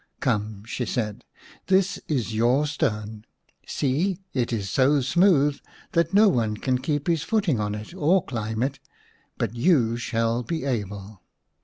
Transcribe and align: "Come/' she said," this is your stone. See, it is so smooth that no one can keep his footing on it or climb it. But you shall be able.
"Come/' 0.19 0.65
she 0.65 0.87
said," 0.87 1.25
this 1.67 1.99
is 2.07 2.33
your 2.33 2.65
stone. 2.65 3.23
See, 3.67 4.17
it 4.33 4.51
is 4.51 4.67
so 4.67 4.99
smooth 5.01 5.59
that 5.91 6.11
no 6.11 6.27
one 6.27 6.57
can 6.57 6.79
keep 6.79 7.05
his 7.07 7.21
footing 7.21 7.59
on 7.59 7.75
it 7.75 7.93
or 7.93 8.25
climb 8.25 8.63
it. 8.63 8.79
But 9.37 9.53
you 9.53 9.97
shall 9.97 10.41
be 10.41 10.63
able. 10.65 11.21